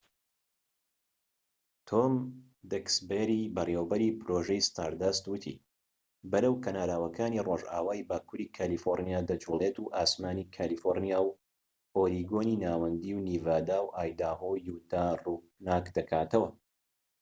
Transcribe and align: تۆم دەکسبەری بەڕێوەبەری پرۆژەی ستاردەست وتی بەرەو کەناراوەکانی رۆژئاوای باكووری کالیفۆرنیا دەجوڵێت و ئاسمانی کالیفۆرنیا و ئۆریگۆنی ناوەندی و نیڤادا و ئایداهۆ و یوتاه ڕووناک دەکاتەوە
تۆم 1.87 2.13
دەکسبەری 2.73 3.51
بەڕێوەبەری 3.55 4.15
پرۆژەی 4.19 4.65
ستاردەست 4.69 5.23
وتی 5.31 5.55
بەرەو 6.31 6.61
کەناراوەکانی 6.63 7.43
رۆژئاوای 7.47 8.07
باكووری 8.09 8.51
کالیفۆرنیا 8.57 9.19
دەجوڵێت 9.29 9.75
و 9.79 9.91
ئاسمانی 9.95 10.49
کالیفۆرنیا 10.55 11.19
و 11.23 11.29
ئۆریگۆنی 11.95 12.59
ناوەندی 12.63 13.13
و 13.15 13.23
نیڤادا 13.27 13.79
و 13.83 13.93
ئایداهۆ 13.97 14.47
و 14.51 14.61
یوتاه 14.69 15.11
ڕووناک 15.25 15.85
دەکاتەوە 15.97 16.49